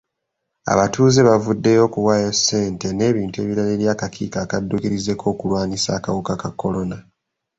Abatuuze 0.73 1.19
bavuddeyo 1.29 1.81
okuwayo 1.87 2.29
ssente 2.37 2.87
n'ebintu 2.93 3.35
ebirala 3.43 3.71
eri 3.75 3.85
akakiiko 3.93 4.37
akadduukirize 4.43 5.13
k'okulwanyisa 5.21 5.89
akawuka 5.97 6.33
ka 6.41 6.49
kolona. 6.61 6.97